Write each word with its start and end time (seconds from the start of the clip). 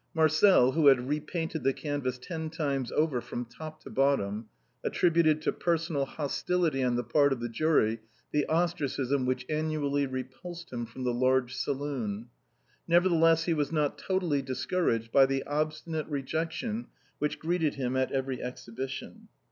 Marcel, 0.15 0.71
who 0.71 0.87
had 0.87 1.07
repainted 1.07 1.63
the 1.63 1.73
canvas 1.73 2.17
ten 2.17 2.49
times 2.49 2.91
over, 2.93 3.21
from 3.21 3.45
top 3.45 3.83
to 3.83 3.89
bottom, 3.91 4.49
attributed 4.83 5.43
to 5.43 5.51
personal 5.53 6.05
hostility 6.05 6.81
on 6.81 6.95
the 6.95 7.03
part 7.03 7.31
of 7.31 7.39
the 7.39 7.47
jury 7.47 7.99
the 8.31 8.47
ostracism 8.47 9.27
which 9.27 9.45
annually 9.47 10.07
re 10.07 10.23
pulsed 10.23 10.73
him 10.73 10.87
from 10.87 11.03
the 11.03 11.13
large 11.13 11.53
saloon; 11.55 12.29
nevertheless, 12.87 13.43
he 13.43 13.53
was 13.53 13.71
not 13.71 13.99
totally 13.99 14.41
discouraged 14.41 15.11
by 15.11 15.27
the 15.27 15.43
obstinate 15.43 16.07
rejection 16.07 16.87
which 17.19 17.37
greeted 17.37 17.75
him 17.75 17.95
at 17.95 18.11
every 18.11 18.41
exhibition. 18.41 19.27